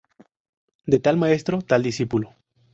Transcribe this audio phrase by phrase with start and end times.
[0.91, 2.33] De tal maestro, tal discípulo